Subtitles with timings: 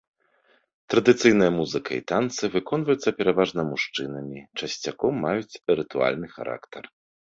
[0.91, 6.83] Традыцыйная музыка і танцы выконваюцца пераважна мужчынамі, часцяком маюць рытуальны характар.